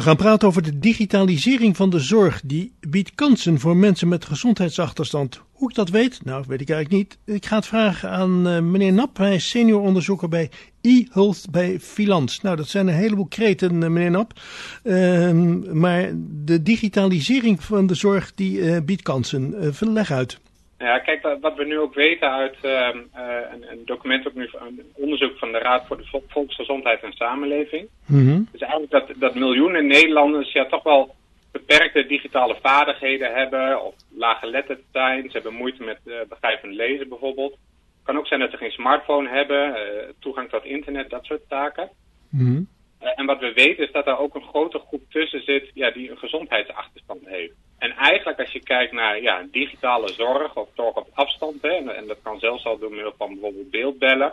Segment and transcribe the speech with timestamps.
[0.00, 2.40] We gaan praten over de digitalisering van de zorg.
[2.44, 5.40] Die biedt kansen voor mensen met gezondheidsachterstand.
[5.52, 6.24] Hoe ik dat weet?
[6.24, 7.36] Nou, weet ik eigenlijk niet.
[7.36, 9.16] Ik ga het vragen aan uh, meneer Nap.
[9.16, 10.50] Hij is senior onderzoeker bij
[10.80, 12.40] e-health bij Filans.
[12.40, 14.40] Nou, dat zijn een heleboel kreten, uh, meneer Nap.
[14.84, 15.32] Uh,
[15.72, 16.10] maar
[16.44, 19.54] de digitalisering van de zorg, die eh, biedt kansen.
[19.80, 20.40] leg uit.
[20.80, 24.92] Ja, kijk, wat we nu ook weten uit uh, een, een, document, ook nu, een
[24.94, 27.88] onderzoek van de Raad voor de Volksgezondheid en Samenleving.
[28.06, 28.48] Mm -hmm.
[28.52, 31.14] Dus eigenlijk dat, dat miljoenen Nederlanders ja, toch wel
[31.52, 35.22] beperkte digitale vaardigheden hebben, of laaggeletterd zijn.
[35.22, 37.52] Ze hebben moeite met uh, begrijpend lezen bijvoorbeeld.
[37.52, 39.76] Het kan ook zijn dat ze geen smartphone hebben, uh,
[40.18, 41.90] toegang tot internet, dat soort taken.
[42.30, 42.68] Mm -hmm.
[43.14, 46.10] en wat we weten is dat er ook een grote groep tussen zit ja, die
[46.10, 47.54] een gezondheidsachterstand heeft.
[47.80, 51.96] En eigenlijk als je kijkt naar ja, digitale zorg of zorg op afstand, hè, en,
[51.96, 54.32] en, dat kan zelfs al door middel van bijvoorbeeld beeldbellen,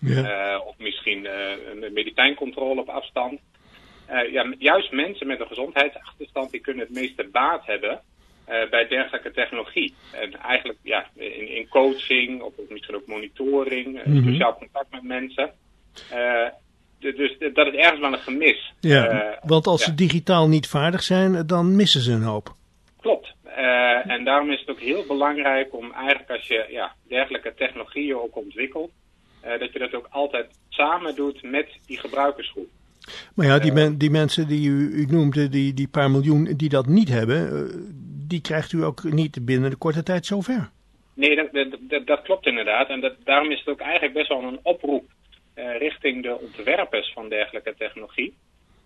[0.00, 0.54] ja.
[0.56, 1.32] uh, of misschien uh,
[1.70, 3.40] een medicijncontrole op afstand.
[4.10, 8.00] Uh, ja, juist mensen met een gezondheidsachterstand die kunnen het meeste baat hebben
[8.70, 9.94] bij dergelijke technologie.
[10.10, 14.32] En eigenlijk ja, in, in coaching of, misschien ook monitoring, mm -hmm.
[14.32, 15.50] sociaal contact met mensen.
[16.98, 18.72] dus dat is ergens wel een gemis.
[18.80, 22.54] Ja, want als ze digitaal niet vaardig zijn, dan missen ze een hoop.
[23.02, 23.34] Klopt.
[23.46, 28.16] Uh, en daarom is het ook heel belangrijk om eigenlijk als je ja, dergelijke technologieën
[28.16, 28.90] ook ontwikkelt,
[29.44, 32.68] uh, dat je dat ook altijd samen doet met die gebruikersgroep.
[33.34, 36.68] Maar ja, die, men, die mensen die u, u noemde, die, die paar miljoen die
[36.68, 37.70] dat niet hebben,
[38.28, 40.70] die krijgt u ook niet binnen de korte tijd zover.
[41.14, 42.88] Nee, dat, dat, dat klopt inderdaad.
[42.88, 45.04] En dat, daarom is het ook eigenlijk best wel een oproep
[45.54, 48.34] richting de ontwerpers van dergelijke technologie.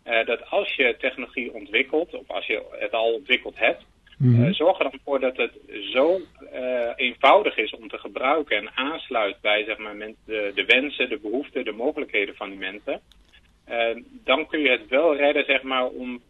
[0.04, 3.84] dat als je technologie ontwikkelt, of als je het al ontwikkeld hebt,
[4.16, 4.44] Mm -hmm.
[4.44, 5.52] uh, zorg er dan voor dat het
[5.92, 6.20] zo
[6.54, 11.18] uh, eenvoudig is om te gebruiken en aansluit bij zeg maar, de, de wensen, de
[11.18, 13.00] behoeften, de mogelijkheden van die mensen.
[13.68, 16.22] Uh, dan kun je het wel redden zeg maar, om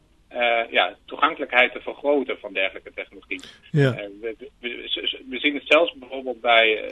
[0.70, 3.40] ja, toegankelijkheid te vergroten van dergelijke technologie.
[3.70, 3.94] Ja.
[4.20, 6.88] We, we, we, zien het zelfs bijvoorbeeld bij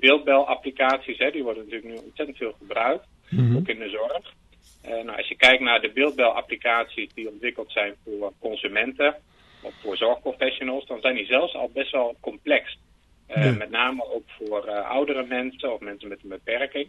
[0.00, 1.18] beeldbelapplicaties.
[1.18, 3.56] Hè, die worden natuurlijk nu ontzettend veel gebruikt, mm -hmm.
[3.56, 4.32] ook in de zorg.
[5.04, 9.16] nou, als je kijkt naar de beeldbelapplicaties die ontwikkeld zijn voor consumenten
[9.62, 12.78] voor zorgprofessionals, dan zijn die zelfs al best wel complex.
[13.28, 13.50] Uh, ja.
[13.52, 16.88] Met name ook voor uh, oudere mensen of mensen met een beperking.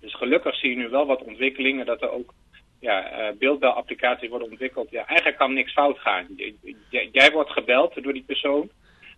[0.00, 2.34] Dus gelukkig zie je nu wel wat ontwikkelingen dat er ook
[2.80, 4.90] ja, uh, beeldbelapplicaties worden ontwikkeld.
[4.90, 6.26] Ja, eigenlijk kan niks fout gaan.
[6.36, 6.54] J
[7.12, 8.70] jij wordt gebeld door die persoon.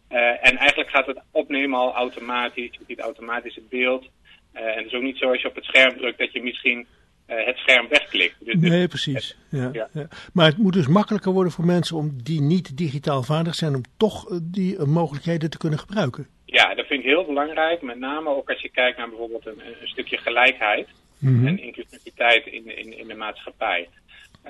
[0.09, 2.71] en eigenlijk gaat het opnemen al automatisch.
[2.73, 4.09] Je ziet automatisch het beeld.
[4.53, 6.87] en het is ook niet zo als je op het scherm drukt dat je misschien
[7.35, 8.35] het scherm wegklikt.
[8.45, 9.37] Dus, nee, precies.
[9.51, 9.89] ja, ja.
[9.93, 10.09] Ja.
[10.33, 13.83] Maar het moet dus makkelijker worden voor mensen om die niet digitaal vaardig zijn, om
[13.97, 16.27] toch die uh, mogelijkheden te kunnen gebruiken.
[16.45, 17.83] Ja, dat vind ik heel belangrijk.
[17.83, 20.89] Met name ook als je kijkt naar bijvoorbeeld een, een stukje gelijkheid
[21.19, 21.47] mm -hmm.
[21.47, 23.89] en inclusiviteit in, in, in de maatschappij.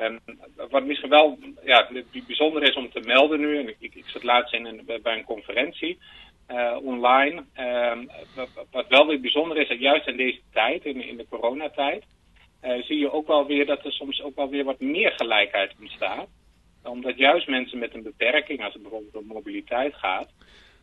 [0.00, 0.19] Um,
[0.70, 1.88] wat misschien wel ja,
[2.26, 5.25] bijzonder is om te melden nu, en ik, ik zat laatst in een, bij een
[5.25, 5.99] conferentie
[6.50, 7.44] uh, online.
[7.59, 11.26] Um, wat, wat wel weer bijzonder is, dat juist in deze tijd, in, in de
[11.28, 12.04] coronatijd,
[12.62, 16.28] zie je ook wel weer dat er soms ook wel weer wat meer gelijkheid ontstaat.
[16.83, 20.28] Omdat juist mensen met een beperking, als het bijvoorbeeld om mobiliteit gaat,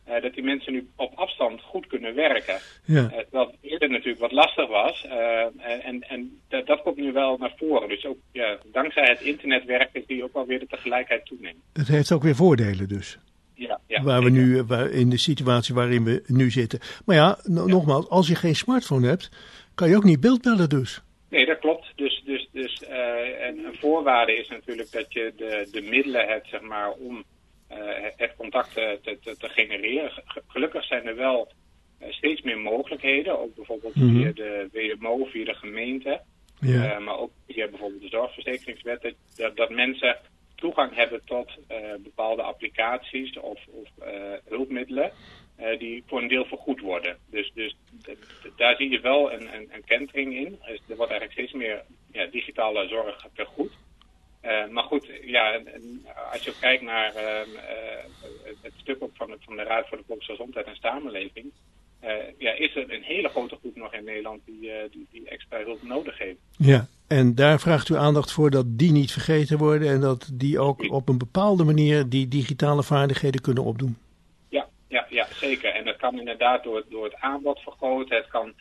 [0.10, 2.58] uh, dat die mensen nu op afstand goed kunnen werken.
[2.86, 3.02] Ja.
[3.02, 5.06] Uh, terwijl het eerder natuurlijk wat lastig was.
[5.06, 7.90] en en dat, dat komt nu wel naar voren.
[7.90, 11.62] Dus ook ja, dankzij het internetwerken zie je ook wel weer de tegelijkertijd toenemen.
[11.74, 13.20] Het heeft ook weer voordelen dus.
[13.54, 16.80] Ja, ja, waar we nu, waar, in de situatie waarin we nu zitten.
[17.06, 19.30] Maar ja, nogmaals, als je geen smartphone hebt,
[19.76, 21.02] kan je ook niet beeldbellen dus.
[21.30, 21.92] Nee, dat klopt.
[21.96, 26.48] Dus, dus, dus uh, en een voorwaarde is natuurlijk dat je de, de middelen hebt
[26.48, 27.24] zeg maar, om
[27.72, 27.78] uh,
[28.16, 30.12] het contact te, te, te, genereren.
[30.48, 31.52] Gelukkig zijn er wel
[32.02, 34.22] uh, steeds meer mogelijkheden, ook bijvoorbeeld mm -hmm.
[34.22, 36.22] via de WMO, via de gemeente,
[36.60, 37.00] ja.
[37.00, 40.18] maar ook via bijvoorbeeld de zorgverzekeringswet, dat, dat mensen
[40.56, 41.58] toegang hebben tot
[42.04, 43.90] bepaalde applicaties of, of
[44.46, 45.12] hulpmiddelen.
[45.78, 47.18] Die voor een deel vergoed worden.
[47.30, 47.76] Dus, dus
[48.56, 50.60] daar zie je wel een, een, een kentering in.
[50.66, 53.72] Dus er wordt eigenlijk steeds meer ja, digitale zorg vergoed.
[54.44, 55.62] Uh, maar goed, ja,
[56.32, 57.22] als je kijkt naar uh,
[58.62, 61.52] het stuk op van, van de Raad voor de Volksgezondheid en Samenleving,
[62.38, 65.84] ja, is er een hele grote groep nog in Nederland die, die, die extra hulp
[65.84, 66.38] nodig heeft.
[66.58, 70.60] Ja, en daar vraagt u aandacht voor dat die niet vergeten worden en dat die
[70.60, 73.98] ook op een bepaalde manier die digitale vaardigheden kunnen opdoen
[75.20, 75.72] ja, zeker.
[75.74, 78.16] En dat kan inderdaad door, door het aanbod vergroten.
[78.16, 78.54] Het kan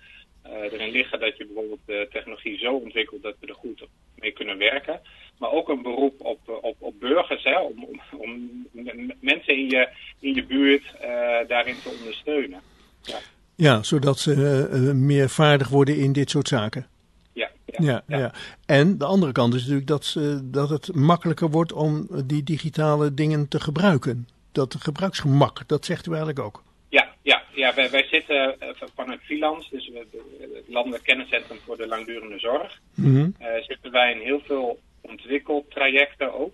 [0.46, 4.32] uh, erin liggen dat je bijvoorbeeld de technologie zo ontwikkelt dat we er goed mee
[4.32, 5.00] kunnen werken.
[5.38, 9.88] Maar ook een beroep op, op, op burgers, hè, om, om, om mensen in je,
[10.20, 11.00] in je buurt uh,
[11.49, 12.60] daarin te ondersteunen.
[13.02, 13.19] Ja,
[13.56, 14.34] ja zodat ze
[14.72, 16.87] uh, meer vaardig worden in dit soort zaken.
[17.32, 18.02] Ja, ja.
[18.06, 18.32] Ja, ja.
[18.66, 23.14] En de andere kant is natuurlijk dat, uh, dat het makkelijker wordt om die digitale
[23.14, 24.28] dingen te gebruiken.
[24.58, 26.62] Dat gebruiksgemak, dat zegt u eigenlijk ook.
[26.88, 28.56] Ja, ja, ja wij, wij zitten
[28.94, 34.40] vanuit Filans, dus het Landelijk Kenniscentrum voor de Langdurende Zorg, mm zitten wij in heel
[34.40, 36.52] veel ontwikkeltrajecten ook.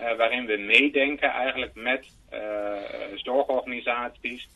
[0.00, 2.06] Uh, waarin we meedenken eigenlijk met
[3.14, 4.48] zorgorganisaties,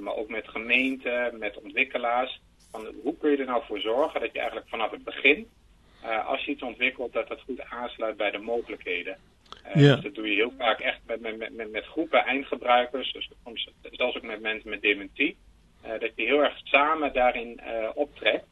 [0.00, 2.40] maar ook met gemeenten, met ontwikkelaars.
[2.70, 5.46] Van hoe kun je er nou voor zorgen dat je eigenlijk vanaf het begin,
[6.26, 9.16] als je iets ontwikkelt, dat dat goed aansluit bij de mogelijkheden.
[9.74, 9.94] Ja.
[9.94, 13.70] Dus dat doe je heel vaak echt met, met, met, met groepen eindgebruikers, dus soms
[13.90, 15.36] zelfs ook met mensen met dementie.
[15.82, 17.60] dat je heel erg samen daarin
[17.94, 18.46] optrekt.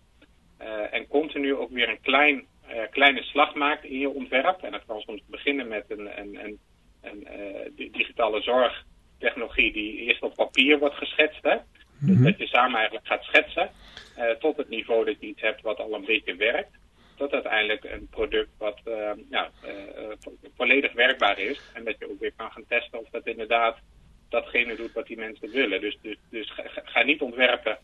[0.91, 2.47] en continu ook weer een klein
[2.91, 4.63] kleine slag maakt in je ontwerp.
[4.63, 6.59] En dat kan soms beginnen met een, een, een,
[7.03, 11.43] een digitale zorgtechnologie die eerst op papier wordt geschetst.
[11.43, 11.57] Hè?
[12.01, 12.25] Dus mhm.
[12.25, 13.71] dat je samen eigenlijk gaat schetsen
[14.19, 16.79] uh, tot het niveau dat je iets hebt wat al een beetje werkt.
[17.21, 18.81] Tot uiteindelijk een product wat
[19.31, 19.51] ja,
[20.57, 21.61] volledig werkbaar is.
[21.75, 23.79] En dat je ook weer kan gaan testen of dat inderdaad
[24.29, 25.81] datgene doet wat die mensen willen.
[25.81, 27.79] Dus, dus, dus ga, ga niet ontwerpen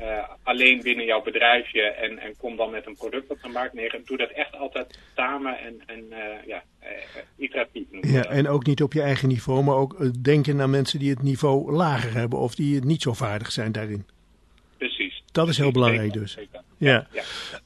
[0.00, 3.74] uh, alleen binnen jouw bedrijfje en, en kom dan met een product op de markt
[3.74, 4.00] neer.
[4.04, 6.88] Doe dat echt altijd samen en, en uh, ja, uh,
[7.36, 7.86] iteratief.
[8.00, 11.22] Ja, en ook niet op je eigen niveau, maar ook denken naar mensen die het
[11.22, 14.06] niveau lager hebben of die niet zo vaardig zijn daarin.
[14.78, 15.22] Precies.
[15.32, 16.38] Dat is heel belangrijk dus.
[16.82, 17.06] Ja.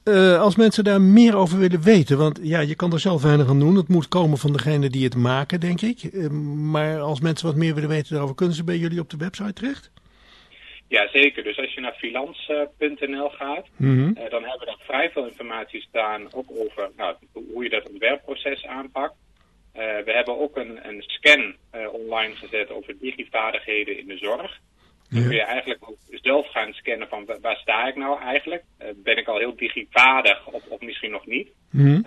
[0.04, 0.36] ja.
[0.36, 3.58] als mensen daar meer over willen weten, want ja, je kan er zelf weinig aan
[3.58, 3.76] doen.
[3.76, 6.28] Het moet komen van degene die het maken, denk ik.
[6.72, 9.52] maar als mensen wat meer willen weten daarover, kunnen ze bij jullie op de website
[9.52, 9.90] terecht?
[10.88, 11.42] Ja, zeker.
[11.42, 16.32] Dus als je naar filans.nl gaat, mm dan hebben we daar vrij veel informatie staan,
[16.32, 17.16] ook over nou,
[17.52, 19.14] hoe je dat ontwerpproces aanpakt.
[19.72, 21.54] We hebben ook een, een scan
[21.92, 24.60] online gezet over digivaardigheden in de zorg.
[25.10, 28.62] Dan kun je eigenlijk ook zelf gaan scannen van waar sta ik nou eigenlijk?
[28.96, 31.48] ben ik al heel digivaardig of, of misschien nog niet?
[31.70, 32.04] Mm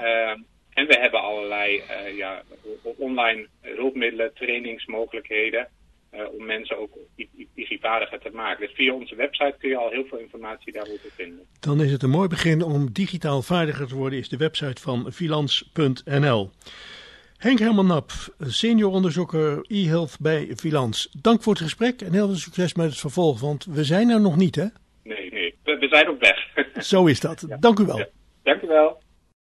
[0.80, 1.84] en we hebben allerlei
[2.16, 2.44] ja,
[2.98, 5.68] online hulpmiddelen, trainingsmogelijkheden.
[6.14, 6.98] Uh, om mensen ook
[7.56, 8.68] digivaardiger te maken.
[8.68, 11.46] Dus via onze website kun je al heel veel informatie daarover vinden.
[11.60, 15.12] Dan is het een mooi begin om digitaal vaardiger te worden, is de website van
[15.12, 16.52] Filans.nl.
[17.40, 21.10] Henk Herman Nap, senior onderzoeker e-health bij Filans.
[21.22, 24.22] Dank voor het gesprek en heel veel succes met het vervolg, want we zijn er
[24.22, 24.66] nog niet, hè?
[25.04, 26.66] Nee, nee, we, zijn op weg.
[26.84, 27.48] Zo is dat.
[27.60, 27.98] Dank u wel.
[27.98, 28.08] Ja.
[28.44, 29.02] Dank u wel.